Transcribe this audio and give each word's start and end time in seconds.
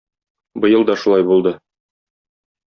Быел 0.63 0.85
да 0.91 0.95
шулай 1.01 1.27
булды. 1.33 1.53